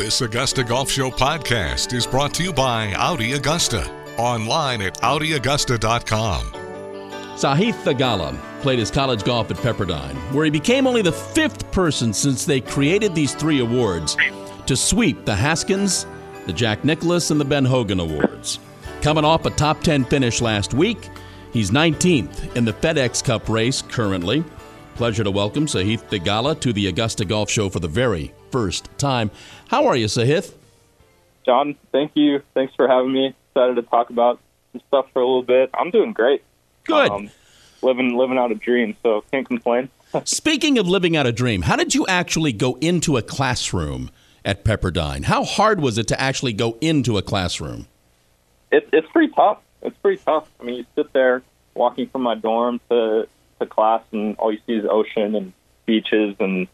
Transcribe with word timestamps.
This 0.00 0.22
Augusta 0.22 0.64
Golf 0.64 0.90
Show 0.90 1.10
podcast 1.10 1.92
is 1.92 2.06
brought 2.06 2.32
to 2.32 2.42
you 2.42 2.54
by 2.54 2.94
Audi 2.94 3.34
Augusta. 3.34 3.86
Online 4.16 4.80
at 4.80 4.94
AudiAugusta.com. 5.02 6.40
Sahith 7.36 7.74
Theegala 7.82 8.40
played 8.62 8.78
his 8.78 8.90
college 8.90 9.24
golf 9.24 9.50
at 9.50 9.58
Pepperdine, 9.58 10.16
where 10.32 10.46
he 10.46 10.50
became 10.50 10.86
only 10.86 11.02
the 11.02 11.12
fifth 11.12 11.70
person 11.70 12.14
since 12.14 12.46
they 12.46 12.62
created 12.62 13.14
these 13.14 13.34
three 13.34 13.60
awards 13.60 14.16
to 14.64 14.74
sweep 14.74 15.26
the 15.26 15.36
Haskins, 15.36 16.06
the 16.46 16.52
Jack 16.54 16.82
Nicklaus, 16.82 17.30
and 17.30 17.38
the 17.38 17.44
Ben 17.44 17.66
Hogan 17.66 18.00
Awards. 18.00 18.58
Coming 19.02 19.26
off 19.26 19.44
a 19.44 19.50
top 19.50 19.82
10 19.82 20.06
finish 20.06 20.40
last 20.40 20.72
week, 20.72 21.10
he's 21.52 21.72
19th 21.72 22.56
in 22.56 22.64
the 22.64 22.72
FedEx 22.72 23.22
Cup 23.22 23.50
race 23.50 23.82
currently. 23.82 24.44
Pleasure 24.94 25.24
to 25.24 25.30
welcome 25.30 25.66
Sahith 25.66 26.08
Theegala 26.08 26.58
to 26.60 26.72
the 26.72 26.86
Augusta 26.86 27.26
Golf 27.26 27.50
Show 27.50 27.68
for 27.68 27.80
the 27.80 27.86
very 27.88 28.32
first 28.50 28.88
time. 28.98 29.30
How 29.68 29.86
are 29.86 29.96
you, 29.96 30.06
Sahith? 30.06 30.54
John, 31.44 31.76
thank 31.92 32.12
you. 32.14 32.42
Thanks 32.54 32.74
for 32.74 32.88
having 32.88 33.12
me. 33.12 33.34
Excited 33.50 33.76
to 33.76 33.82
talk 33.82 34.10
about 34.10 34.40
some 34.72 34.82
stuff 34.88 35.06
for 35.12 35.22
a 35.22 35.26
little 35.26 35.42
bit. 35.42 35.70
I'm 35.74 35.90
doing 35.90 36.12
great. 36.12 36.42
Good. 36.84 37.10
Um, 37.10 37.30
living 37.82 38.16
living 38.16 38.38
out 38.38 38.52
a 38.52 38.54
dream, 38.54 38.96
so 39.02 39.24
can't 39.30 39.46
complain. 39.46 39.88
Speaking 40.24 40.78
of 40.78 40.88
living 40.88 41.16
out 41.16 41.26
a 41.26 41.32
dream, 41.32 41.62
how 41.62 41.76
did 41.76 41.94
you 41.94 42.06
actually 42.06 42.52
go 42.52 42.76
into 42.80 43.16
a 43.16 43.22
classroom 43.22 44.10
at 44.44 44.64
Pepperdine? 44.64 45.24
How 45.24 45.44
hard 45.44 45.80
was 45.80 45.98
it 45.98 46.08
to 46.08 46.20
actually 46.20 46.52
go 46.52 46.76
into 46.80 47.16
a 47.16 47.22
classroom? 47.22 47.86
It, 48.72 48.88
it's 48.92 49.08
pretty 49.08 49.32
tough. 49.32 49.58
It's 49.82 49.96
pretty 49.98 50.22
tough. 50.24 50.48
I 50.60 50.64
mean, 50.64 50.76
you 50.76 50.86
sit 50.94 51.12
there 51.12 51.42
walking 51.74 52.08
from 52.08 52.22
my 52.22 52.34
dorm 52.34 52.80
to 52.90 53.28
to 53.60 53.66
class, 53.66 54.02
and 54.12 54.36
all 54.36 54.52
you 54.52 54.58
see 54.66 54.74
is 54.74 54.86
ocean 54.88 55.34
and 55.34 55.52
beaches, 55.86 56.36
and 56.40 56.66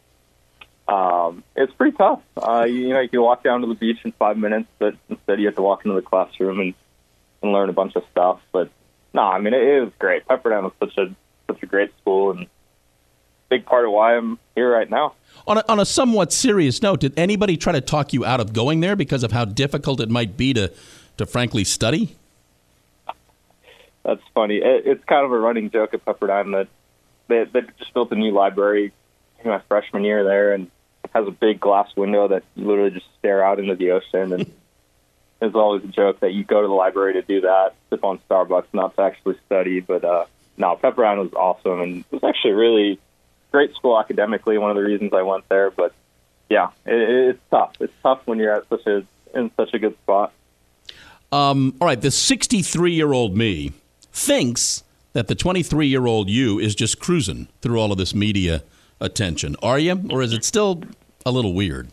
um, 0.89 1.43
it's 1.57 1.73
pretty 1.73 1.97
tough. 1.97 2.23
Uh, 2.37 2.65
you, 2.69 2.75
you 2.75 2.89
know, 2.91 3.01
you 3.01 3.09
can 3.09 3.23
walk 3.23 3.43
down 3.43 3.61
to 3.63 3.67
the 3.67 3.75
beach 3.75 3.99
in 4.05 4.13
five 4.13 4.37
minutes, 4.37 4.69
but 4.79 4.95
instead 5.09 5.41
you 5.41 5.47
have 5.47 5.57
to 5.57 5.63
walk 5.63 5.85
into 5.85 5.95
the 5.95 6.03
classroom 6.03 6.61
and, 6.61 6.75
and 7.43 7.53
learn 7.53 7.69
a 7.69 7.73
bunch 7.73 7.97
of 7.97 8.05
stuff. 8.11 8.41
But 8.53 8.71
no, 9.13 9.23
I 9.23 9.39
mean, 9.41 9.55
it, 9.55 9.63
it 9.63 9.81
was 9.81 9.93
great. 9.99 10.27
Pepperdine 10.27 10.63
was 10.63 10.73
such 10.79 10.97
a 10.99 11.15
such 11.49 11.63
a 11.63 11.67
great 11.67 11.93
school, 12.01 12.33
and 12.33 12.47
big 13.49 13.65
part 13.65 13.85
of 13.85 13.93
why 13.93 14.17
I'm 14.17 14.39
here 14.55 14.73
right 14.73 14.91
now. 14.91 15.15
On 15.47 15.59
a, 15.59 15.65
on 15.69 15.79
a 15.79 15.85
somewhat 15.85 16.33
serious 16.33 16.83
note, 16.83 17.01
did 17.01 17.17
anybody 17.17 17.57
try 17.57 17.73
to 17.73 17.81
talk 17.81 18.13
you 18.13 18.25
out 18.25 18.41
of 18.41 18.53
going 18.53 18.81
there 18.81 18.97
because 18.97 19.23
of 19.23 19.33
how 19.33 19.45
difficult 19.45 20.01
it 20.01 20.11
might 20.11 20.37
be 20.37 20.53
to, 20.55 20.73
to 21.19 21.27
frankly 21.27 21.63
study? 21.63 22.17
That's 24.03 24.23
funny. 24.35 24.57
It, 24.57 24.87
it's 24.87 25.05
kind 25.05 25.25
of 25.25 25.33
a 25.33 25.39
running 25.39 25.71
joke 25.71 25.95
at 25.95 26.05
Pepperdine 26.05 26.53
that 26.53 26.69
they, 27.29 27.45
they 27.45 27.67
just 27.79 27.95
built 27.95 28.11
a 28.13 28.17
new 28.17 28.33
library 28.33 28.93
in 29.45 29.51
my 29.51 29.61
freshman 29.69 30.05
year 30.05 30.25
there, 30.25 30.53
and 30.53 30.71
has 31.15 31.27
a 31.27 31.31
big 31.31 31.61
glass 31.61 31.89
window 31.97 32.29
that 32.29 32.43
you 32.55 32.67
literally 32.67 32.91
just 32.91 33.07
stare 33.19 33.45
out 33.45 33.59
into 33.59 33.75
the 33.75 33.93
ocean. 33.93 34.33
And 34.33 34.53
there's 35.41 35.55
always 35.55 35.85
a 35.85 35.89
joke 35.89 36.21
that 36.21 36.33
you 36.33 36.45
go 36.45 36.63
to 36.63 36.69
the 36.69 36.75
library 36.75 37.15
to 37.15 37.23
do 37.23 37.43
that, 37.43 37.75
sip 37.91 38.05
on 38.05 38.19
Starbucks, 38.29 38.67
not 38.73 38.97
to 38.97 39.03
actually 39.03 39.39
study. 39.47 39.81
But 39.81 40.05
uh, 40.05 40.27
no, 40.57 40.77
Pepperdine 40.77 41.19
was 41.19 41.33
awesome, 41.35 41.81
and 41.81 41.99
it 42.01 42.13
was 42.13 42.25
actually 42.25 42.53
really 42.53 43.01
great 43.53 43.75
school 43.75 43.99
academically. 43.99 44.59
One 44.59 44.71
of 44.71 44.77
the 44.77 44.83
reasons 44.83 45.13
I 45.13 45.23
went 45.23 45.49
there, 45.49 45.71
but 45.71 45.93
yeah, 46.49 46.69
it, 46.85 47.31
it's 47.31 47.41
tough. 47.51 47.75
It's 47.81 47.93
tough 48.03 48.23
when 48.27 48.39
you're 48.39 48.55
at 48.55 48.69
such 48.69 48.87
a 48.87 49.05
in 49.35 49.51
such 49.57 49.75
a 49.75 49.79
good 49.79 49.97
spot. 50.03 50.33
Um, 51.33 51.75
all 51.81 51.87
right, 51.87 52.01
the 52.01 52.11
63 52.11 52.93
year 52.93 53.13
old 53.13 53.37
me 53.37 53.73
thinks 54.13 54.85
that 55.13 55.29
the 55.29 55.35
23 55.35 55.87
year 55.87 56.07
old 56.07 56.29
you 56.29 56.59
is 56.59 56.75
just 56.75 57.01
cruising 57.01 57.49
through 57.61 57.79
all 57.79 57.93
of 57.93 57.99
this 57.99 58.15
media 58.15 58.63
attention. 59.01 59.57
Are 59.63 59.79
you, 59.79 60.01
or 60.11 60.23
is 60.23 60.33
it 60.33 60.45
still 60.45 60.83
a 61.25 61.31
little 61.31 61.55
weird? 61.55 61.89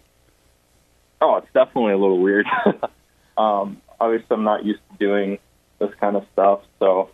Oh, 1.21 1.37
it's 1.37 1.47
definitely 1.53 1.93
a 1.93 1.97
little 1.97 2.19
weird. 2.19 2.45
um, 3.37 3.81
obviously, 3.99 4.27
I'm 4.31 4.43
not 4.43 4.65
used 4.65 4.81
to 4.91 4.97
doing 4.97 5.39
this 5.79 5.91
kind 5.99 6.15
of 6.15 6.25
stuff, 6.33 6.61
so 6.79 7.09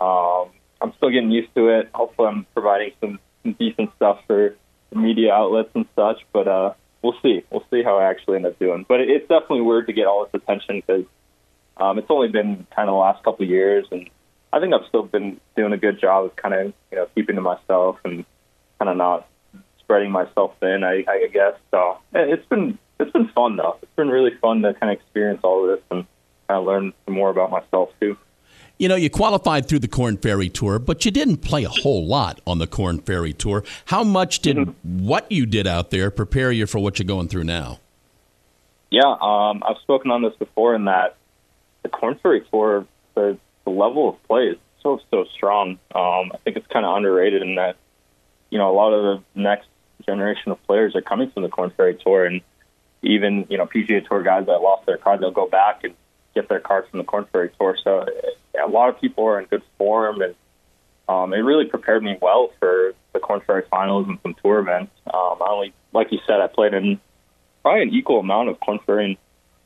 um, 0.00 0.50
I'm 0.80 0.92
still 0.96 1.10
getting 1.10 1.30
used 1.30 1.54
to 1.54 1.68
it. 1.68 1.90
Hopefully, 1.94 2.28
I'm 2.28 2.46
providing 2.54 2.92
some, 3.00 3.18
some 3.42 3.52
decent 3.54 3.90
stuff 3.96 4.20
for 4.26 4.56
media 4.94 5.32
outlets 5.32 5.70
and 5.74 5.86
such, 5.94 6.24
but 6.32 6.48
uh, 6.48 6.72
we'll 7.02 7.16
see. 7.22 7.44
We'll 7.50 7.64
see 7.70 7.82
how 7.82 7.98
I 7.98 8.08
actually 8.10 8.36
end 8.36 8.46
up 8.46 8.58
doing. 8.58 8.84
But 8.88 9.00
it, 9.00 9.10
it's 9.10 9.28
definitely 9.28 9.62
weird 9.62 9.86
to 9.86 9.92
get 9.92 10.06
all 10.06 10.24
this 10.24 10.42
attention 10.42 10.82
because 10.86 11.04
um, 11.76 11.98
it's 11.98 12.10
only 12.10 12.28
been 12.28 12.66
kind 12.74 12.88
of 12.88 12.94
the 12.94 12.98
last 12.98 13.22
couple 13.22 13.44
of 13.44 13.50
years, 13.50 13.86
and 13.90 14.08
I 14.52 14.60
think 14.60 14.72
I've 14.72 14.86
still 14.88 15.02
been 15.02 15.40
doing 15.56 15.72
a 15.72 15.78
good 15.78 16.00
job 16.00 16.24
of 16.24 16.36
kind 16.36 16.54
of 16.54 16.72
you 16.90 16.98
know 16.98 17.06
keeping 17.14 17.36
to 17.36 17.42
myself 17.42 17.98
and 18.04 18.24
kind 18.78 18.90
of 18.90 18.96
not 18.96 19.28
spreading 19.78 20.10
myself 20.10 20.54
thin. 20.60 20.84
I, 20.84 21.04
I 21.08 21.28
guess 21.32 21.54
so. 21.70 21.98
It's 22.12 22.46
been 22.46 22.78
it's 22.98 23.12
been 23.12 23.28
fun 23.28 23.56
though. 23.56 23.78
It's 23.82 23.94
been 23.96 24.08
really 24.08 24.34
fun 24.40 24.62
to 24.62 24.74
kind 24.74 24.92
of 24.92 25.00
experience 25.00 25.40
all 25.42 25.64
of 25.64 25.76
this 25.76 25.84
and 25.90 26.06
kind 26.48 26.60
of 26.60 26.66
learn 26.66 26.92
more 27.08 27.30
about 27.30 27.50
myself 27.50 27.90
too. 28.00 28.16
You 28.78 28.88
know, 28.88 28.96
you 28.96 29.08
qualified 29.08 29.68
through 29.68 29.78
the 29.78 29.88
Korn 29.88 30.18
Ferry 30.18 30.50
Tour, 30.50 30.78
but 30.78 31.06
you 31.06 31.10
didn't 31.10 31.38
play 31.38 31.64
a 31.64 31.68
whole 31.68 32.06
lot 32.06 32.42
on 32.46 32.58
the 32.58 32.66
Korn 32.66 32.98
Ferry 32.98 33.32
Tour. 33.32 33.64
How 33.86 34.04
much 34.04 34.40
did 34.40 34.56
mm-hmm. 34.56 35.06
what 35.06 35.30
you 35.32 35.46
did 35.46 35.66
out 35.66 35.90
there 35.90 36.10
prepare 36.10 36.52
you 36.52 36.66
for 36.66 36.78
what 36.78 36.98
you're 36.98 37.06
going 37.06 37.28
through 37.28 37.44
now? 37.44 37.80
Yeah, 38.90 39.16
um, 39.20 39.62
I've 39.66 39.78
spoken 39.82 40.10
on 40.10 40.22
this 40.22 40.34
before 40.38 40.74
in 40.74 40.84
that 40.84 41.16
the 41.82 41.88
Korn 41.88 42.18
Ferry 42.22 42.42
Tour, 42.50 42.86
the, 43.14 43.38
the 43.64 43.70
level 43.70 44.10
of 44.10 44.22
play 44.24 44.48
is 44.48 44.58
so, 44.82 45.00
so 45.10 45.24
strong. 45.34 45.78
Um, 45.94 46.32
I 46.32 46.38
think 46.44 46.56
it's 46.56 46.66
kind 46.66 46.84
of 46.84 46.96
underrated 46.96 47.42
in 47.42 47.54
that, 47.54 47.76
you 48.50 48.58
know, 48.58 48.70
a 48.70 48.76
lot 48.76 48.92
of 48.92 49.22
the 49.34 49.40
next 49.40 49.68
generation 50.04 50.52
of 50.52 50.62
players 50.66 50.94
are 50.94 51.02
coming 51.02 51.30
from 51.30 51.42
the 51.42 51.48
Korn 51.48 51.70
Ferry 51.70 51.94
Tour. 51.94 52.26
And 52.26 52.40
even, 53.02 53.46
you 53.48 53.58
know, 53.58 53.66
PGA 53.66 54.06
Tour 54.06 54.22
guys 54.22 54.46
that 54.46 54.58
lost 54.58 54.86
their 54.86 54.98
card, 54.98 55.20
they'll 55.20 55.30
go 55.30 55.48
back 55.48 55.84
and 55.84 55.94
get 56.34 56.48
their 56.48 56.60
card 56.60 56.86
from 56.88 56.98
the 56.98 57.04
Korn 57.04 57.26
Ferry 57.32 57.50
Tour. 57.58 57.76
So 57.82 58.06
a 58.62 58.68
lot 58.68 58.88
of 58.88 59.00
people 59.00 59.24
are 59.26 59.40
in 59.40 59.46
good 59.46 59.62
form, 59.78 60.20
and 60.20 60.34
um, 61.08 61.32
it 61.32 61.38
really 61.38 61.66
prepared 61.66 62.02
me 62.02 62.18
well 62.20 62.52
for 62.58 62.94
the 63.12 63.20
Korn 63.20 63.40
Ferry 63.40 63.62
Finals 63.70 64.06
and 64.08 64.18
some 64.22 64.34
tour 64.34 64.58
events. 64.58 64.92
Um, 65.06 65.38
I 65.40 65.48
only, 65.48 65.72
like 65.92 66.12
you 66.12 66.18
said, 66.26 66.40
I 66.40 66.46
played 66.46 66.74
in 66.74 67.00
probably 67.62 67.82
an 67.82 67.94
equal 67.94 68.20
amount 68.20 68.48
of 68.48 68.60
Korn 68.60 68.78
Ferry 68.84 69.18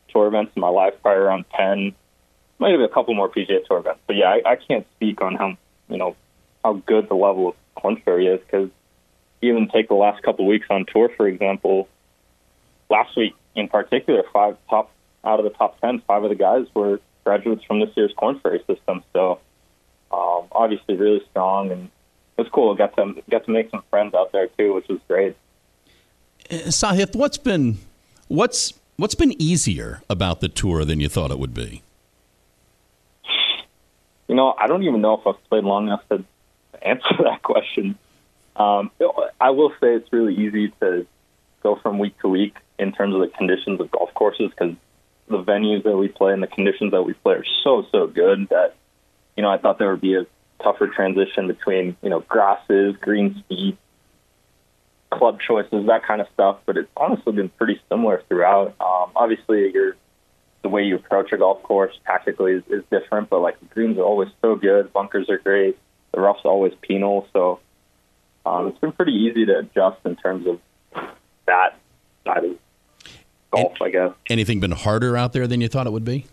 tour 0.09 0.27
events 0.27 0.53
in 0.55 0.61
my 0.61 0.69
life, 0.69 0.95
probably 1.03 1.23
around 1.23 1.45
10, 1.57 1.95
might 2.59 2.71
have 2.71 2.79
been 2.79 2.85
a 2.85 2.93
couple 2.93 3.15
more 3.15 3.29
PGA 3.29 3.65
Tour 3.67 3.79
events. 3.79 4.01
But 4.07 4.17
yeah, 4.17 4.29
I, 4.29 4.53
I 4.53 4.57
can't 4.57 4.87
speak 4.97 5.23
on 5.23 5.35
how, 5.35 5.57
you 5.89 5.97
know, 5.97 6.17
how 6.63 6.75
good 6.75 7.09
the 7.09 7.15
level 7.15 7.49
of 7.49 7.55
Korn 7.81 8.01
Ferry 8.05 8.27
is 8.27 8.41
because 8.41 8.71
even 9.43 9.69
take 9.69 9.89
the 9.89 9.95
last 9.95 10.23
couple 10.23 10.45
of 10.45 10.49
weeks 10.49 10.67
on 10.71 10.85
tour, 10.87 11.11
for 11.17 11.27
example, 11.27 11.89
last 12.89 13.17
week 13.17 13.35
in 13.55 13.69
particular, 13.69 14.23
five 14.33 14.57
top 14.69 14.91
out 15.25 15.39
of 15.39 15.45
the 15.45 15.51
top 15.51 15.81
ten, 15.81 16.03
five 16.07 16.23
of 16.23 16.31
the 16.31 16.37
guys 16.37 16.67
were 16.75 17.01
graduates 17.25 17.65
from 17.65 17.81
this 17.81 17.91
year's 17.97 18.13
Korn 18.17 18.39
Ferry 18.41 18.63
system. 18.67 19.03
So 19.13 19.41
um, 20.11 20.47
obviously, 20.53 20.97
really 20.97 21.23
strong, 21.31 21.71
and 21.71 21.85
it 22.37 22.43
was 22.43 22.49
cool. 22.53 22.75
Got 22.75 22.97
to 22.97 23.23
got 23.31 23.45
to 23.45 23.51
make 23.51 23.71
some 23.71 23.83
friends 23.91 24.15
out 24.15 24.33
there 24.33 24.49
too, 24.49 24.75
which 24.75 24.89
was 24.89 25.01
great. 25.09 25.37
Uh, 26.51 26.55
Sahith, 26.69 27.15
what's 27.15 27.39
been 27.39 27.79
what's 28.29 28.75
what's 28.97 29.15
been 29.15 29.41
easier 29.41 30.03
about 30.09 30.41
the 30.41 30.49
tour 30.49 30.85
than 30.85 31.01
you 31.01 31.09
thought 31.09 31.31
it 31.31 31.39
would 31.39 31.55
be? 31.55 31.83
You 34.29 34.37
know, 34.37 34.55
I 34.57 34.69
don't 34.69 34.85
even 34.85 35.01
know 35.01 35.15
if 35.15 35.27
I've 35.27 35.43
played 35.49 35.65
long 35.65 35.87
enough 35.89 36.09
to 36.09 36.25
answer 36.83 37.09
that 37.25 37.43
question. 37.43 37.99
Um, 38.57 38.91
I 39.41 39.51
will 39.51 39.71
say 39.81 39.95
it's 39.95 40.13
really 40.13 40.35
easy 40.35 40.69
to 40.81 41.07
go 41.63 41.77
from 41.77 41.99
week 41.99 42.19
to 42.21 42.29
week 42.29 42.57
in 42.79 42.93
terms 42.93 43.15
of 43.15 43.21
the 43.21 43.29
conditions 43.29 43.81
of 43.81 43.91
golf 43.91 44.13
courses 44.15 44.51
because 44.51 44.75
the 45.29 45.43
venues 45.43 45.85
that 45.85 45.97
we 45.97 46.09
play 46.09 46.33
and 46.33 46.43
the 46.43 46.47
conditions 46.47 46.91
that 46.91 47.03
we 47.03 47.13
play 47.13 47.35
are 47.35 47.45
so 47.63 47.87
so 47.93 48.07
good 48.07 48.49
that 48.49 48.75
you 49.37 49.43
know 49.43 49.51
I 49.51 49.59
thought 49.59 49.79
there 49.79 49.91
would 49.91 50.01
be 50.01 50.17
a 50.17 50.27
tougher 50.63 50.89
transition 50.89 51.47
between 51.47 51.97
you 52.03 52.11
know 52.11 52.21
grasses, 52.21 52.97
green 53.01 53.39
speed, 53.39 53.77
club 55.11 55.41
choices, 55.41 55.87
that 55.87 56.05
kind 56.05 56.21
of 56.21 56.27
stuff. 56.35 56.59
But 56.67 56.77
it's 56.77 56.91
honestly 56.97 57.33
been 57.33 57.49
pretty 57.51 57.81
similar 57.89 58.23
throughout. 58.29 58.75
Um, 58.81 59.13
obviously, 59.15 59.73
your 59.73 59.97
the 60.63 60.69
way 60.69 60.83
you 60.83 60.97
approach 60.97 61.33
a 61.33 61.39
golf 61.39 61.63
course 61.63 61.95
tactically 62.05 62.53
is, 62.53 62.63
is 62.69 62.83
different, 62.91 63.31
but 63.31 63.41
like 63.41 63.59
the 63.61 63.67
greens 63.67 63.97
are 63.99 64.03
always 64.03 64.29
so 64.43 64.57
good, 64.57 64.93
bunkers 64.93 65.31
are 65.31 65.39
great, 65.39 65.79
the 66.13 66.21
rough's 66.21 66.45
always 66.45 66.73
penal, 66.81 67.27
so 67.33 67.61
um, 68.45 68.69
it's 68.69 68.79
been 68.79 68.93
pretty 68.93 69.13
easy 69.13 69.47
to 69.47 69.59
adjust 69.59 69.99
in 70.05 70.17
terms 70.17 70.47
of 70.47 70.61
that 71.47 71.79
side 72.25 72.45
of 72.45 72.59
golf, 73.51 73.73
and, 73.81 73.83
I 73.83 73.91
guess. 73.91 74.13
Anything 74.29 74.61
been 74.61 74.71
harder 74.73 75.17
out 75.17 75.33
there 75.33 75.47
than 75.47 75.61
you 75.61 75.69
thought 75.69 75.87
it 75.87 75.93
would 75.93 76.05
be? 76.05 76.27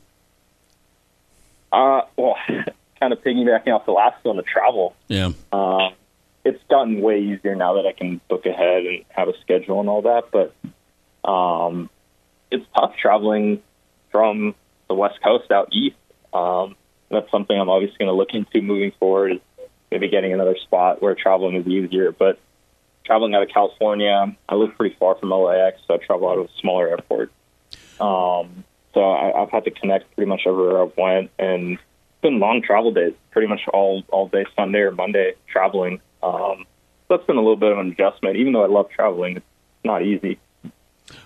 Uh, 1.72 2.02
well, 2.16 2.36
kind 3.00 3.14
of 3.14 3.22
piggybacking 3.24 3.70
off 3.70 3.86
the 3.86 3.92
last 3.92 4.24
one, 4.24 4.38
the 4.38 4.44
travel. 4.44 4.96
Yeah. 5.08 5.32
Uh, 5.52 5.90
it's 6.46 6.62
gotten 6.70 7.02
way 7.02 7.20
easier 7.20 7.56
now 7.56 7.76
that 7.76 7.86
I 7.86 7.92
can 7.92 8.22
book 8.30 8.46
ahead 8.46 8.86
and 8.86 9.04
have 9.10 9.28
a 9.28 9.34
schedule 9.42 9.80
and 9.80 9.90
all 9.90 10.04
that, 10.04 10.32
but 10.32 10.54
um, 11.30 11.90
it's 12.50 12.66
tough 12.76 12.96
traveling 12.96 13.62
from 14.12 14.56
the 14.88 14.96
West 14.96 15.22
Coast 15.22 15.52
out 15.52 15.70
east. 15.74 15.98
Um, 16.34 16.76
that's 17.10 17.30
something 17.32 17.60
I'm 17.60 17.70
obviously 17.70 17.98
going 17.98 18.10
to 18.10 18.14
look 18.14 18.34
into 18.34 18.62
moving 18.62 18.92
forward. 19.00 19.42
Maybe 19.92 20.10
getting 20.10 20.34
another 20.34 20.58
spot 20.58 21.02
where 21.02 21.16
traveling 21.16 21.56
is 21.56 21.68
easier, 21.68 22.12
but 22.12 22.40
traveling 23.06 23.34
out 23.34 23.44
of 23.44 23.50
California. 23.50 24.36
I 24.50 24.56
live 24.56 24.76
pretty 24.76 24.96
far 25.00 25.16
from 25.16 25.30
LAX, 25.32 25.80
so 25.88 25.96
I 25.96 25.98
travel 25.98 26.30
out 26.30 26.38
of 26.38 26.46
a 26.46 26.50
smaller 26.60 26.90
airport. 26.90 27.32
Um, 28.00 28.64
so 28.94 29.02
I, 29.02 29.42
I've 29.42 29.50
had 29.50 29.64
to 29.64 29.72
connect 29.72 30.14
pretty 30.16 30.30
much 30.30 30.42
everywhere 30.46 30.84
I've 30.84 30.96
went, 30.98 31.32
and 31.40 31.74
it's 31.74 32.22
been 32.22 32.40
long 32.40 32.62
travel 32.62 32.92
days, 32.92 33.14
pretty 33.32 33.48
much 33.48 33.62
all 33.74 34.04
all 34.10 34.28
day 34.28 34.46
Sunday 34.56 34.80
or 34.80 34.92
Monday 34.92 35.34
traveling. 35.48 36.02
Um, 36.22 36.66
that's 37.10 37.26
been 37.26 37.38
a 37.38 37.42
little 37.42 37.56
bit 37.56 37.72
of 37.72 37.80
an 37.80 37.92
adjustment, 37.92 38.36
even 38.36 38.54
though 38.54 38.64
I 38.64 38.68
love 38.68 38.90
traveling. 38.90 39.38
It's 39.38 39.46
not 39.84 40.04
easy. 40.04 40.40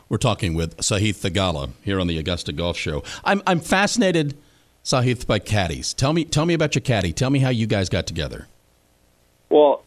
We're 0.09 0.17
talking 0.17 0.53
with 0.53 0.77
Sahith 0.77 1.27
Theegala 1.27 1.71
here 1.81 1.99
on 1.99 2.07
the 2.07 2.19
Augusta 2.19 2.51
Golf 2.51 2.77
Show. 2.77 3.03
I'm 3.23 3.41
I'm 3.47 3.59
fascinated, 3.59 4.37
Sahith, 4.83 5.27
by 5.27 5.39
caddies. 5.39 5.93
Tell 5.93 6.13
me 6.13 6.25
tell 6.25 6.45
me 6.45 6.53
about 6.53 6.75
your 6.75 6.81
caddy. 6.81 7.13
Tell 7.13 7.29
me 7.29 7.39
how 7.39 7.49
you 7.49 7.67
guys 7.67 7.89
got 7.89 8.07
together. 8.07 8.47
Well, 9.49 9.83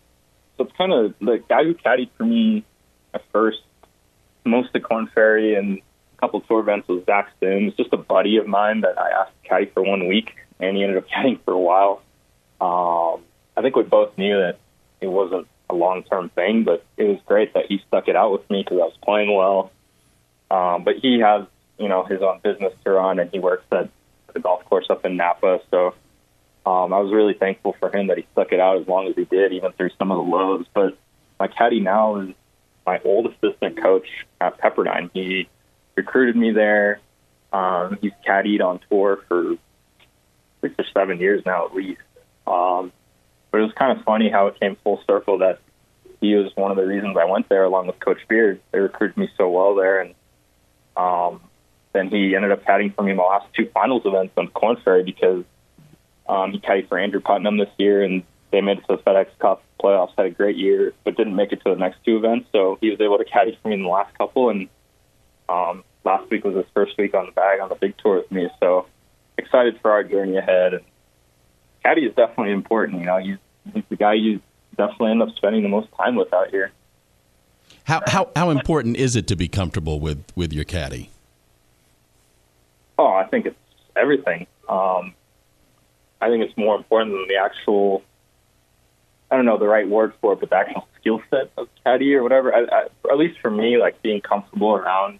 so 0.57 0.65
it's 0.65 0.77
kind 0.77 0.93
of 0.93 1.15
the 1.21 1.43
guy 1.49 1.65
who 1.65 1.75
caddied 1.75 2.11
for 2.17 2.25
me 2.25 2.65
at 3.13 3.23
first, 3.33 3.59
most 4.45 4.75
of 4.75 4.83
Korn 4.83 5.09
Ferry 5.15 5.55
and 5.55 5.79
a 5.79 6.21
couple 6.21 6.41
tour 6.43 6.61
events 6.61 6.89
was 6.89 7.05
Zach 7.07 7.31
Sims, 7.41 7.75
just 7.75 7.93
a 7.93 7.97
buddy 7.97 8.37
of 8.37 8.47
mine 8.47 8.83
that 8.83 8.99
I 8.99 9.11
asked 9.23 9.33
to 9.43 9.49
caddy 9.49 9.67
for 9.67 9.83
one 9.83 10.07
week, 10.07 10.35
and 10.61 10.77
he 10.77 10.83
ended 10.83 10.99
up 10.99 11.09
caddying 11.17 11.41
for 11.45 11.53
a 11.53 11.59
while. 11.59 12.03
Um, 12.61 13.23
I 13.57 13.63
think 13.63 13.77
we 13.77 13.83
both 13.83 14.17
knew 14.19 14.37
that 14.37 14.59
it 15.01 15.09
wasn't 15.09 15.47
a 15.71 15.75
long 15.75 16.03
term 16.05 16.29
thing, 16.31 16.65
but 16.65 16.85
it 16.97 17.05
was 17.05 17.19
great 17.27 17.55
that 17.55 17.67
he 17.67 17.83
stuck 17.89 18.09
it 18.09 18.17
out 18.17 18.33
with 18.33 18.49
me 18.51 18.63
because 18.63 18.79
I 18.79 18.85
was 18.85 18.99
playing 19.03 19.35
well. 19.35 19.71
Um, 20.51 20.85
but 20.85 20.97
he 20.97 21.21
has, 21.21 21.47
you 21.79 21.89
know, 21.89 22.05
his 22.05 22.21
own 22.23 22.41
business 22.43 22.73
to 22.85 22.91
run, 22.91 23.19
and 23.19 23.31
he 23.31 23.39
works 23.39 23.65
at 23.73 23.91
the 24.35 24.41
golf 24.41 24.65
course 24.67 24.87
up 24.91 25.05
in 25.07 25.17
Napa. 25.17 25.61
So 25.71 25.95
um, 26.67 26.93
I 26.93 26.99
was 26.99 27.13
really 27.13 27.35
thankful 27.35 27.75
for 27.79 27.95
him 27.95 28.09
that 28.09 28.19
he 28.19 28.27
stuck 28.33 28.53
it 28.53 28.61
out 28.61 28.81
as 28.81 28.87
long 28.87 29.07
as 29.09 29.15
he 29.15 29.25
did, 29.25 29.53
even 29.53 29.73
through 29.73 29.91
some 29.99 30.11
of 30.11 30.19
the 30.19 30.31
lows. 30.31 30.67
But 30.75 30.97
my 31.41 31.49
caddy 31.49 31.81
now 31.81 32.17
is 32.17 32.35
my 32.87 33.01
old 33.05 33.27
assistant 33.27 33.81
coach 33.83 34.07
at 34.41 34.59
Pepperdine. 34.59 35.11
He 35.13 35.49
recruited 35.95 36.37
me 36.37 36.53
there. 36.53 37.01
Um, 37.53 37.99
he's 38.01 38.13
caddied 38.27 38.61
on 38.61 38.81
tour 38.91 39.21
for 39.29 39.57
six 40.61 40.75
or 40.79 40.85
seven 40.93 41.19
years 41.19 41.43
now, 41.47 41.67
at 41.67 41.75
least. 41.75 42.01
Um, 42.47 42.93
but 43.51 43.61
it 43.61 43.65
was 43.65 43.73
kind 43.75 43.97
of 43.97 44.05
funny 44.05 44.29
how 44.29 44.49
it 44.49 44.59
came 44.59 44.77
full 44.83 45.01
circle 45.07 45.39
that 45.39 45.61
he 46.21 46.35
was 46.35 46.51
one 46.57 46.71
of 46.71 46.77
the 46.77 46.87
reasons 46.87 47.17
I 47.17 47.27
went 47.27 47.49
there 47.49 47.65
along 47.65 47.87
with 47.87 48.01
Coach 48.01 48.27
Beard. 48.29 48.61
They 48.73 48.81
recruited 48.81 49.17
me 49.17 49.29
so 49.37 49.49
well 49.49 49.75
there, 49.75 50.01
and 50.01 50.15
um, 50.97 51.41
then 51.95 52.09
he 52.09 52.35
ended 52.35 52.51
up 52.51 52.65
caddying 52.65 52.95
for 52.95 53.03
me 53.03 53.15
my 53.15 53.23
last 53.23 53.47
two 53.55 53.71
finals 53.73 54.03
events 54.05 54.35
on 54.37 54.49
Korn 54.49 54.77
Ferry 54.85 55.05
because 55.05 55.45
um, 56.29 56.53
he 56.53 56.59
caddied 56.59 56.89
for 56.89 56.99
Andrew 56.99 57.21
Putnam 57.21 57.57
this 57.57 57.71
year, 57.79 58.03
and 58.03 58.25
they 58.51 58.61
made 58.61 58.79
it 58.79 58.85
to 58.89 58.97
the 58.97 59.03
FedEx 59.03 59.29
Cup 59.39 59.63
playoffs. 59.83 60.11
Had 60.17 60.27
a 60.27 60.31
great 60.31 60.57
year, 60.57 60.93
but 61.05 61.17
didn't 61.17 61.37
make 61.37 61.53
it 61.53 61.63
to 61.65 61.71
the 61.71 61.77
next 61.77 61.99
two 62.05 62.17
events. 62.17 62.49
So 62.53 62.79
he 62.81 62.91
was 62.91 63.01
able 63.01 63.19
to 63.19 63.25
caddy 63.25 63.57
for 63.63 63.69
me 63.69 63.75
in 63.75 63.83
the 63.83 63.89
last 63.89 64.17
couple, 64.19 64.51
and 64.51 64.69
um, 65.49 65.85
last 66.05 66.29
week 66.31 66.45
was 66.45 66.57
his 66.57 66.67
first 66.75 66.99
week 66.99 67.15
on 67.15 67.27
the 67.27 67.33
bag 67.33 67.61
on 67.61 67.69
the 67.69 67.77
big 67.77 67.97
tour 67.99 68.17
with 68.17 68.31
me. 68.33 68.51
So 68.61 68.87
excited 69.39 69.79
for 69.81 69.93
our 69.93 70.03
journey 70.03 70.37
ahead. 70.37 70.75
And 70.75 70.85
caddy 71.85 72.07
is 72.07 72.15
definitely 72.17 72.53
important. 72.53 73.01
You 73.01 73.07
know, 73.07 73.19
he's, 73.19 73.39
he's 73.73 73.85
the 73.89 73.97
guy 73.97 74.15
you 74.15 74.41
definitely 74.77 75.13
end 75.13 75.23
up 75.23 75.31
spending 75.37 75.63
the 75.63 75.69
most 75.69 75.89
time 75.97 76.17
with 76.17 76.33
out 76.33 76.51
here. 76.51 76.73
How 77.85 78.03
how 78.07 78.31
how 78.35 78.51
important 78.51 78.97
is 78.97 79.15
it 79.15 79.27
to 79.29 79.37
be 79.37 79.47
comfortable 79.47 80.01
with 80.01 80.25
with 80.35 80.53
your 80.53 80.65
caddy? 80.65 81.11
Oh, 82.99 83.13
I 83.13 83.27
think 83.27 83.47
it's 83.47 83.57
everything. 83.97 84.47
Um, 84.69 85.15
I 86.21 86.29
think 86.29 86.45
it's 86.45 86.57
more 86.57 86.77
important 86.77 87.13
than 87.13 87.29
the 87.29 87.37
actual. 87.37 88.03
I 89.31 89.37
don't 89.37 89.47
know 89.47 89.59
the 89.59 89.67
right 89.67 89.89
word 89.89 90.15
for 90.21 90.35
it, 90.35 90.41
but 90.41 90.51
the 90.51 90.57
actual 90.57 90.87
skill 91.01 91.23
set 91.31 91.51
of 91.57 91.69
caddy 91.85 92.15
or 92.15 92.23
whatever. 92.23 92.55
I, 92.55 92.63
I, 92.63 92.87
at 93.11 93.19
least 93.19 93.41
for 93.41 93.51
me, 93.51 93.79
like 93.79 94.01
being 94.03 94.21
comfortable 94.21 94.75
around, 94.75 95.19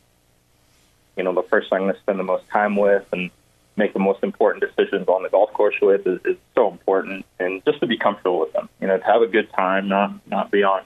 you 1.17 1.25
know, 1.25 1.35
the 1.35 1.43
person 1.43 1.69
I'm 1.73 1.81
going 1.83 1.95
to 1.95 2.01
spend 2.01 2.19
the 2.19 2.25
most 2.25 2.49
time 2.49 2.77
with 2.77 3.05
and 3.13 3.31
make 3.77 3.93
the 3.93 3.99
most 3.99 4.23
important 4.23 4.65
decisions 4.65 5.09
on 5.09 5.23
the 5.23 5.29
golf 5.29 5.53
course 5.53 5.75
with 5.83 6.07
is, 6.07 6.21
is 6.25 6.37
so 6.55 6.71
important. 6.71 7.27
And 7.39 7.65
just 7.65 7.81
to 7.81 7.87
be 7.87 7.99
comfortable 7.99 8.41
with 8.41 8.53
them, 8.53 8.69
you 8.81 8.87
know, 8.87 8.97
to 8.97 9.05
have 9.05 9.23
a 9.23 9.27
good 9.27 9.53
time, 9.53 9.89
not 9.89 10.27
not 10.27 10.51
be 10.51 10.63
on, 10.63 10.83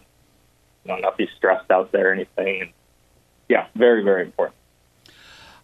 you 0.85 0.93
know, 0.93 0.99
not 0.99 1.17
be 1.17 1.29
stressed 1.37 1.71
out 1.71 1.93
there 1.93 2.11
or 2.11 2.13
anything. 2.13 2.63
And 2.63 2.71
yeah, 3.49 3.67
very 3.75 4.03
very 4.03 4.25
important. 4.25 4.57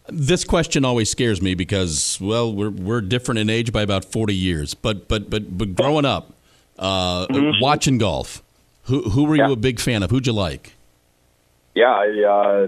This 0.07 0.43
question 0.43 0.85
always 0.85 1.09
scares 1.09 1.41
me 1.41 1.55
because, 1.55 2.19
well, 2.21 2.53
we're 2.53 2.69
we're 2.69 3.01
different 3.01 3.39
in 3.39 3.49
age 3.49 3.71
by 3.71 3.81
about 3.81 4.05
forty 4.05 4.35
years. 4.35 4.73
But 4.73 5.07
but 5.07 5.29
but 5.29 5.57
but 5.57 5.75
growing 5.75 6.05
up, 6.05 6.33
uh, 6.77 7.25
mm-hmm. 7.27 7.61
watching 7.61 7.97
golf, 7.97 8.43
who 8.83 9.01
who 9.09 9.25
were 9.25 9.35
yeah. 9.35 9.47
you 9.47 9.53
a 9.53 9.57
big 9.57 9.79
fan 9.79 10.03
of? 10.03 10.11
Who'd 10.11 10.27
you 10.27 10.33
like? 10.33 10.73
Yeah, 11.73 11.91
I 11.91 12.23
uh, 12.23 12.67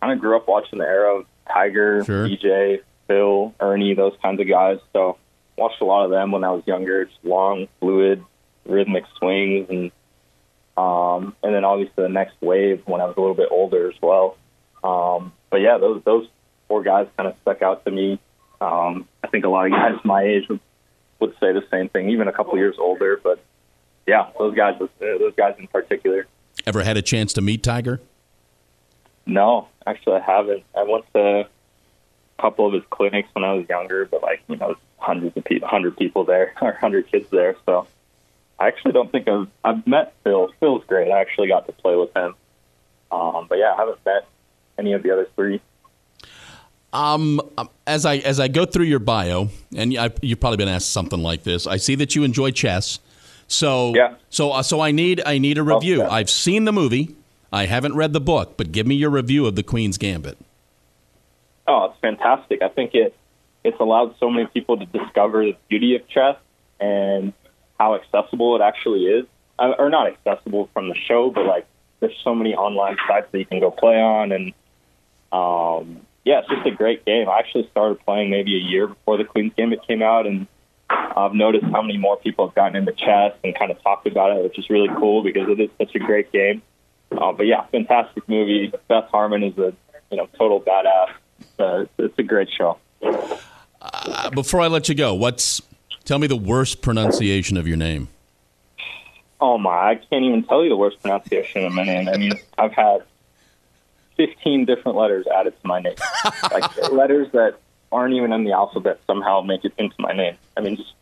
kind 0.00 0.12
of 0.12 0.20
grew 0.20 0.36
up 0.36 0.46
watching 0.46 0.78
the 0.78 0.86
era 0.86 1.18
of 1.18 1.26
Tiger, 1.52 2.04
sure. 2.04 2.28
DJ, 2.28 2.80
Phil, 3.06 3.54
Ernie, 3.60 3.94
those 3.94 4.14
kinds 4.22 4.40
of 4.40 4.48
guys. 4.48 4.78
So 4.92 5.18
watched 5.56 5.80
a 5.80 5.84
lot 5.84 6.04
of 6.04 6.10
them 6.10 6.30
when 6.30 6.44
I 6.44 6.50
was 6.52 6.62
younger. 6.66 7.06
Just 7.06 7.24
long, 7.24 7.68
fluid, 7.80 8.24
rhythmic 8.64 9.04
swings, 9.18 9.68
and 9.68 9.90
um, 10.76 11.34
and 11.42 11.54
then 11.54 11.64
obviously 11.64 12.04
the 12.04 12.08
next 12.08 12.40
wave 12.40 12.82
when 12.86 13.00
I 13.00 13.06
was 13.06 13.16
a 13.16 13.20
little 13.20 13.34
bit 13.34 13.48
older 13.50 13.90
as 13.90 14.00
well. 14.00 14.36
Um, 14.84 15.32
but 15.50 15.60
yeah, 15.60 15.78
those 15.78 16.02
those 16.04 16.28
four 16.68 16.82
guys 16.82 17.08
kind 17.16 17.28
of 17.28 17.36
stuck 17.42 17.62
out 17.62 17.84
to 17.84 17.90
me. 17.90 18.20
Um, 18.60 19.08
I 19.24 19.28
think 19.28 19.44
a 19.44 19.48
lot 19.48 19.66
of 19.66 19.72
guys 19.72 19.98
my 20.04 20.22
age 20.22 20.48
would 20.48 20.60
would 21.20 21.32
say 21.40 21.52
the 21.52 21.64
same 21.70 21.88
thing, 21.88 22.10
even 22.10 22.28
a 22.28 22.32
couple 22.32 22.56
years 22.56 22.76
older. 22.78 23.18
But 23.22 23.42
yeah, 24.06 24.30
those 24.38 24.54
guys, 24.54 24.78
those 25.00 25.34
guys 25.36 25.56
in 25.58 25.66
particular. 25.66 26.26
Ever 26.66 26.82
had 26.82 26.96
a 26.96 27.02
chance 27.02 27.32
to 27.34 27.40
meet 27.40 27.62
Tiger? 27.62 28.00
No, 29.26 29.68
actually, 29.86 30.16
I 30.16 30.20
haven't. 30.20 30.64
I 30.76 30.84
went 30.84 31.04
to 31.14 31.20
a 31.20 31.48
couple 32.40 32.66
of 32.66 32.72
his 32.72 32.82
clinics 32.90 33.28
when 33.34 33.44
I 33.44 33.52
was 33.52 33.68
younger, 33.68 34.06
but 34.06 34.22
like 34.22 34.42
you 34.48 34.56
know, 34.56 34.76
hundreds 34.98 35.36
of 35.36 35.44
people, 35.44 35.68
hundred 35.68 35.96
people 35.96 36.24
there, 36.24 36.54
or 36.62 36.72
hundred 36.72 37.10
kids 37.10 37.28
there. 37.30 37.56
So 37.66 37.86
I 38.58 38.68
actually 38.68 38.92
don't 38.92 39.10
think 39.10 39.28
I've 39.28 39.48
I've 39.64 39.86
met 39.86 40.14
Phil. 40.24 40.52
Phil's 40.60 40.84
great. 40.86 41.10
I 41.10 41.20
actually 41.20 41.48
got 41.48 41.66
to 41.66 41.72
play 41.72 41.96
with 41.96 42.14
him. 42.16 42.34
Um, 43.10 43.46
but 43.48 43.58
yeah, 43.58 43.72
I 43.74 43.76
haven't 43.76 44.04
met 44.04 44.26
any 44.78 44.92
of 44.92 45.02
the 45.02 45.10
other 45.12 45.28
three. 45.34 45.60
Um, 46.92 47.40
as 47.86 48.06
I 48.06 48.16
as 48.16 48.40
I 48.40 48.48
go 48.48 48.64
through 48.64 48.86
your 48.86 48.98
bio, 48.98 49.48
and 49.76 49.96
I, 49.98 50.10
you've 50.22 50.40
probably 50.40 50.56
been 50.56 50.68
asked 50.68 50.90
something 50.90 51.22
like 51.22 51.42
this. 51.42 51.66
I 51.66 51.76
see 51.76 51.94
that 51.96 52.14
you 52.16 52.24
enjoy 52.24 52.50
chess. 52.50 52.98
So 53.46 53.94
yeah. 53.94 54.14
So 54.30 54.52
uh, 54.52 54.62
so 54.62 54.80
I 54.80 54.90
need 54.90 55.22
I 55.26 55.38
need 55.38 55.58
a 55.58 55.62
review. 55.62 56.02
Oh, 56.02 56.08
I've 56.08 56.30
seen 56.30 56.64
the 56.64 56.72
movie. 56.72 57.14
I 57.52 57.66
haven't 57.66 57.94
read 57.94 58.12
the 58.12 58.20
book, 58.20 58.56
but 58.56 58.72
give 58.72 58.86
me 58.86 58.94
your 58.94 59.10
review 59.10 59.46
of 59.46 59.54
the 59.54 59.62
Queen's 59.62 59.98
Gambit. 59.98 60.38
Oh, 61.66 61.86
it's 61.86 62.00
fantastic. 62.00 62.62
I 62.62 62.68
think 62.68 62.94
it 62.94 63.14
it's 63.64 63.78
allowed 63.80 64.14
so 64.18 64.30
many 64.30 64.46
people 64.46 64.78
to 64.78 64.86
discover 64.86 65.44
the 65.44 65.56
beauty 65.68 65.96
of 65.96 66.06
chess 66.08 66.36
and 66.80 67.32
how 67.78 67.94
accessible 67.94 68.56
it 68.56 68.62
actually 68.62 69.06
is, 69.06 69.26
uh, 69.58 69.74
or 69.78 69.90
not 69.90 70.06
accessible 70.06 70.70
from 70.72 70.88
the 70.88 70.94
show, 70.94 71.30
but 71.30 71.44
like 71.44 71.66
there's 72.00 72.16
so 72.22 72.34
many 72.34 72.54
online 72.54 72.96
sites 73.06 73.28
that 73.32 73.38
you 73.38 73.46
can 73.46 73.60
go 73.60 73.70
play 73.70 74.00
on, 74.00 74.32
and 74.32 74.52
um, 75.32 76.00
yeah, 76.28 76.40
it's 76.40 76.48
just 76.48 76.66
a 76.66 76.70
great 76.70 77.06
game. 77.06 77.26
I 77.26 77.38
actually 77.38 77.66
started 77.70 78.04
playing 78.04 78.28
maybe 78.28 78.54
a 78.54 78.60
year 78.60 78.86
before 78.86 79.16
the 79.16 79.24
Queen's 79.24 79.54
Gambit 79.56 79.86
came 79.88 80.02
out, 80.02 80.26
and 80.26 80.46
I've 80.90 81.32
noticed 81.32 81.64
how 81.64 81.80
many 81.80 81.96
more 81.96 82.18
people 82.18 82.46
have 82.46 82.54
gotten 82.54 82.76
into 82.76 82.92
chess 82.92 83.32
and 83.42 83.58
kind 83.58 83.70
of 83.70 83.82
talked 83.82 84.06
about 84.06 84.36
it, 84.36 84.42
which 84.42 84.58
is 84.58 84.68
really 84.68 84.90
cool 84.98 85.22
because 85.22 85.48
it 85.48 85.58
is 85.58 85.70
such 85.78 85.94
a 85.94 85.98
great 85.98 86.30
game. 86.30 86.60
Uh, 87.10 87.32
but 87.32 87.46
yeah, 87.46 87.64
fantastic 87.72 88.28
movie. 88.28 88.70
Beth 88.88 89.08
Harmon 89.10 89.42
is 89.42 89.56
a 89.56 89.72
you 90.10 90.18
know 90.18 90.28
total 90.36 90.60
badass. 90.60 91.08
Uh, 91.58 91.86
it's 91.96 92.18
a 92.18 92.22
great 92.22 92.50
show. 92.50 92.76
Uh, 93.80 94.28
before 94.28 94.60
I 94.60 94.66
let 94.66 94.90
you 94.90 94.94
go, 94.94 95.14
what's 95.14 95.62
tell 96.04 96.18
me 96.18 96.26
the 96.26 96.36
worst 96.36 96.82
pronunciation 96.82 97.56
of 97.56 97.66
your 97.66 97.78
name? 97.78 98.08
Oh 99.40 99.56
my, 99.56 99.70
I 99.70 99.94
can't 99.94 100.24
even 100.26 100.42
tell 100.42 100.62
you 100.62 100.68
the 100.68 100.76
worst 100.76 101.00
pronunciation 101.00 101.64
of 101.64 101.72
my 101.72 101.84
name. 101.84 102.06
I 102.06 102.18
mean, 102.18 102.32
I've 102.58 102.72
had 102.72 103.04
15 104.18 104.66
different 104.66 104.98
letters 104.98 105.26
added 105.26 105.54
to 105.60 105.66
my 105.66 105.80
name. 105.80 105.94
like 106.52 106.92
letters 106.92 107.28
that 107.32 107.56
aren't 107.90 108.14
even 108.14 108.32
in 108.32 108.44
the 108.44 108.52
alphabet 108.52 109.00
somehow 109.06 109.40
make 109.40 109.64
it 109.64 109.72
into 109.78 109.94
my 109.98 110.12
name. 110.12 110.36
I 110.56 110.60
mean, 110.60 110.76
just 110.76 110.92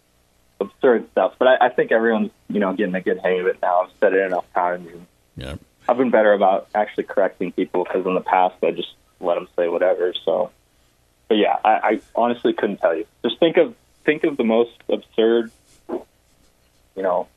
absurd 0.61 1.11
stuff. 1.11 1.35
But 1.38 1.49
I, 1.49 1.66
I 1.66 1.68
think 1.70 1.90
everyone's, 1.90 2.30
you 2.49 2.61
know, 2.61 2.73
getting 2.75 2.94
a 2.94 3.00
good 3.00 3.18
hang 3.18 3.40
of 3.40 3.46
it 3.46 3.58
now. 3.61 3.82
I've 3.82 3.90
said 3.99 4.12
it 4.12 4.20
enough 4.20 4.44
times. 4.54 4.88
And 4.88 5.06
yeah. 5.37 5.56
I've 5.88 5.96
been 5.96 6.11
better 6.11 6.32
about 6.32 6.68
actually 6.75 7.04
correcting 7.04 7.52
people 7.52 7.85
because 7.85 8.06
in 8.06 8.14
the 8.14 8.20
past 8.20 8.56
I 8.62 8.70
just 8.70 8.94
let 9.18 9.35
them 9.35 9.49
say 9.56 9.68
whatever. 9.68 10.12
So, 10.25 10.50
but 11.28 11.37
yeah, 11.38 11.56
I, 11.64 11.70
I 11.70 12.00
honestly 12.14 12.52
couldn't 12.52 12.78
tell 12.78 12.94
you. 12.94 13.06
Just 13.25 13.40
think 13.40 13.56
of 13.56 13.75
think 14.04 14.25
of 14.25 14.37
the 14.37 14.44
most 14.44 14.73
absurd, 14.88 15.50
you 15.88 17.02
know, 17.02 17.28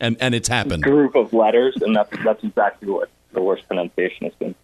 and 0.00 0.16
and 0.20 0.34
it's 0.34 0.48
happened. 0.48 0.82
Group 0.82 1.14
of 1.14 1.32
letters, 1.32 1.76
and 1.80 1.96
that's 1.96 2.10
that's 2.24 2.42
exactly 2.44 2.88
what 2.88 3.10
the 3.34 3.42
worst 3.42 3.66
pronunciation 3.66 4.24
has 4.26 4.34
been. 4.34 4.54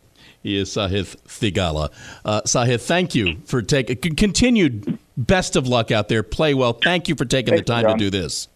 He 0.42 0.56
is 0.56 0.70
Sahith 0.70 1.16
Theegala. 1.26 1.90
Uh, 2.24 2.40
Sahith, 2.42 2.80
thank 2.86 3.14
you 3.14 3.36
for 3.44 3.60
taking 3.60 4.16
continued 4.16 4.98
best 5.16 5.56
of 5.56 5.68
luck 5.68 5.90
out 5.90 6.08
there. 6.08 6.22
Play 6.22 6.54
well. 6.54 6.72
Thank 6.72 7.08
you 7.08 7.14
for 7.14 7.24
taking 7.24 7.54
Thanks, 7.54 7.66
the 7.66 7.72
time 7.72 7.82
John. 7.84 7.98
to 7.98 8.04
do 8.04 8.10
this. 8.10 8.48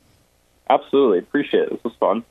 Absolutely. 0.70 1.18
Appreciate 1.18 1.64
it. 1.64 1.70
This 1.70 1.84
was 1.84 1.92
fun. 2.00 2.24